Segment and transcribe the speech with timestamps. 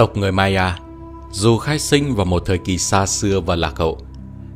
[0.00, 0.78] Tộc người Maya,
[1.32, 3.98] dù khai sinh vào một thời kỳ xa xưa và lạc hậu,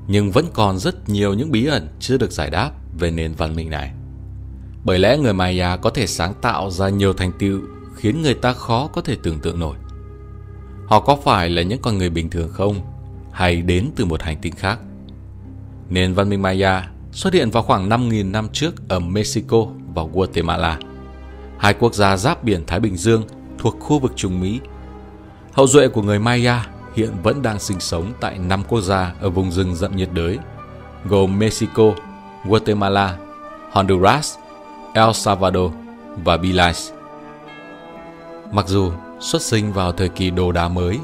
[0.07, 3.57] nhưng vẫn còn rất nhiều những bí ẩn chưa được giải đáp về nền văn
[3.57, 3.93] minh này.
[4.85, 7.61] Bởi lẽ người Maya có thể sáng tạo ra nhiều thành tựu
[7.97, 9.77] khiến người ta khó có thể tưởng tượng nổi.
[10.87, 12.81] Họ có phải là những con người bình thường không?
[13.33, 14.79] Hay đến từ một hành tinh khác?
[15.91, 20.79] Nền văn minh Maya xuất hiện vào khoảng 5.000 năm trước ở Mexico và Guatemala,
[21.59, 23.23] hai quốc gia giáp biển Thái Bình Dương
[23.59, 24.61] thuộc khu vực Trung Mỹ.
[25.55, 29.31] Hậu duệ của người Maya hiện vẫn đang sinh sống tại năm quốc gia ở
[29.31, 30.39] vùng rừng rậm nhiệt đới,
[31.05, 31.85] gồm Mexico,
[32.45, 33.17] Guatemala,
[33.73, 34.37] Honduras,
[34.95, 35.73] El Salvador
[36.25, 36.95] và Belize.
[38.53, 40.99] Mặc dù xuất sinh vào thời kỳ đồ đá mới,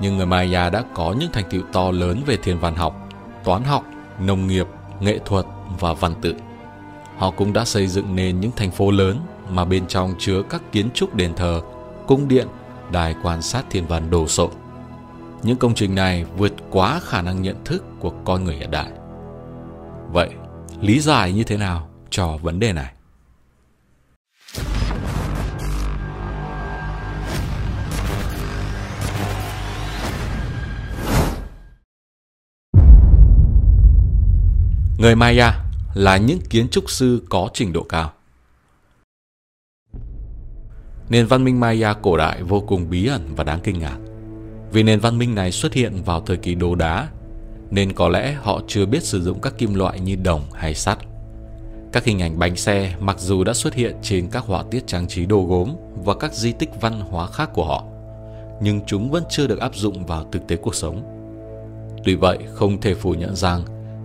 [0.00, 3.08] nhưng người Maya đã có những thành tựu to lớn về thiên văn học,
[3.44, 3.84] toán học,
[4.20, 4.66] nông nghiệp,
[5.00, 5.46] nghệ thuật
[5.80, 6.34] và văn tự.
[7.16, 9.20] Họ cũng đã xây dựng nên những thành phố lớn
[9.50, 11.60] mà bên trong chứa các kiến trúc đền thờ,
[12.06, 12.48] cung điện,
[12.92, 14.50] đài quan sát thiên văn đồ sộ.
[15.42, 18.90] Những công trình này vượt quá khả năng nhận thức của con người hiện đại.
[20.12, 20.30] Vậy,
[20.80, 22.92] lý giải như thế nào cho vấn đề này?
[34.98, 35.52] Người Maya
[35.94, 38.12] là những kiến trúc sư có trình độ cao.
[41.08, 43.98] Nền văn minh Maya cổ đại vô cùng bí ẩn và đáng kinh ngạc.
[44.72, 47.08] Vì nền văn minh này xuất hiện vào thời kỳ đồ đá,
[47.70, 50.98] nên có lẽ họ chưa biết sử dụng các kim loại như đồng hay sắt.
[51.92, 55.08] Các hình ảnh bánh xe mặc dù đã xuất hiện trên các họa tiết trang
[55.08, 55.70] trí đồ gốm
[56.04, 57.84] và các di tích văn hóa khác của họ,
[58.60, 61.02] nhưng chúng vẫn chưa được áp dụng vào thực tế cuộc sống.
[62.04, 63.62] Tuy vậy, không thể phủ nhận rằng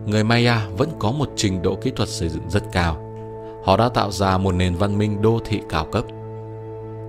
[0.08, 3.06] người Maya vẫn có một trình độ kỹ thuật xây dựng rất cao.
[3.66, 6.04] Họ đã tạo ra một nền văn minh đô thị cao cấp.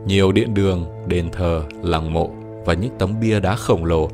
[0.06, 2.30] Nhiều điện đường, đền thờ, làng mộ
[2.64, 4.10] và những tấm bia đá khổng lồ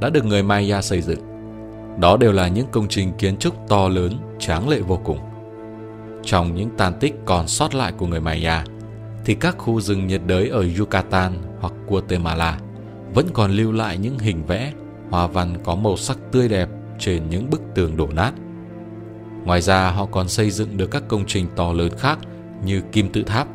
[0.00, 1.20] đã được người Maya xây dựng.
[2.00, 5.18] Đó đều là những công trình kiến trúc to lớn, tráng lệ vô cùng.
[6.22, 8.64] Trong những tàn tích còn sót lại của người Maya,
[9.24, 12.58] thì các khu rừng nhiệt đới ở Yucatan hoặc Guatemala
[13.14, 14.72] vẫn còn lưu lại những hình vẽ,
[15.10, 16.68] hoa văn có màu sắc tươi đẹp
[16.98, 18.32] trên những bức tường đổ nát.
[19.44, 22.18] Ngoài ra họ còn xây dựng được các công trình to lớn khác
[22.64, 23.48] như kim tự tháp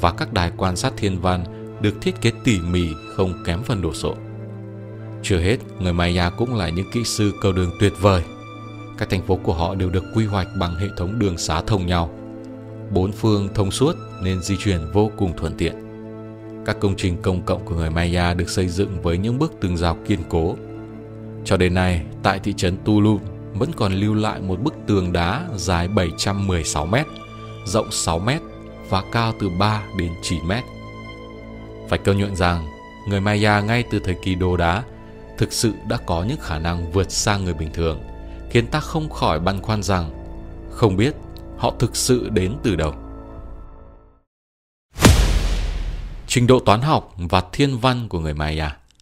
[0.00, 1.44] và các đài quan sát thiên văn
[1.80, 4.14] được thiết kế tỉ mỉ không kém phần đồ sộ.
[5.22, 8.22] Chưa hết, người Maya cũng là những kỹ sư cầu đường tuyệt vời.
[8.98, 11.86] Các thành phố của họ đều được quy hoạch bằng hệ thống đường xá thông
[11.86, 12.10] nhau.
[12.90, 15.74] Bốn phương thông suốt nên di chuyển vô cùng thuận tiện.
[16.66, 19.76] Các công trình công cộng của người Maya được xây dựng với những bức tường
[19.76, 20.56] rào kiên cố
[21.44, 23.20] cho đến nay, tại thị trấn Tulum
[23.54, 27.06] vẫn còn lưu lại một bức tường đá dài 716 mét,
[27.66, 28.40] rộng 6 mét
[28.88, 30.64] và cao từ 3 đến 9 mét
[31.88, 32.66] Phải công nhận rằng,
[33.08, 34.82] người Maya ngay từ thời kỳ đồ đá
[35.38, 38.00] thực sự đã có những khả năng vượt xa người bình thường,
[38.50, 40.10] khiến ta không khỏi băn khoăn rằng
[40.70, 41.14] không biết
[41.58, 42.94] họ thực sự đến từ đâu.
[46.26, 48.76] Trình độ toán học và thiên văn của người Maya